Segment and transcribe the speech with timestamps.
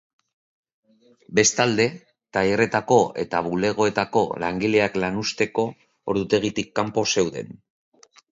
[1.39, 1.85] Bestalde,
[2.37, 5.67] tailerretako eta bulegoetako langileak lanuzteko
[6.15, 7.55] ordutegitik kanpo zueden.